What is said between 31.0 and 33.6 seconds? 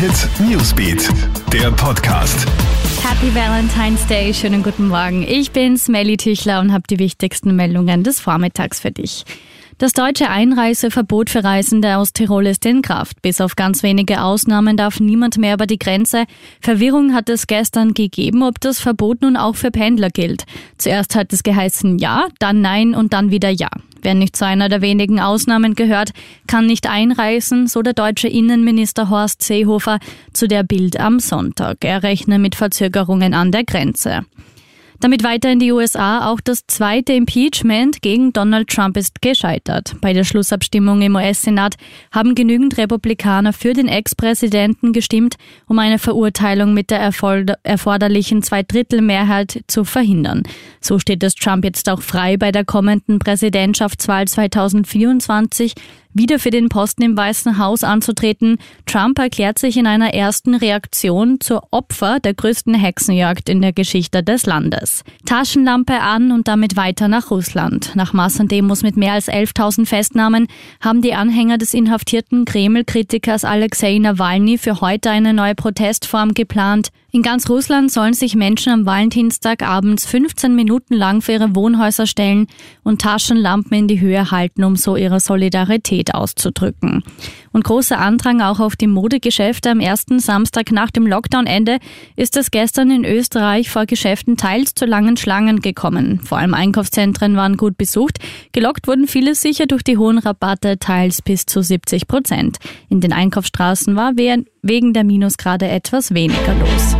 Sonntag. Er rechne mit Verzögerungen an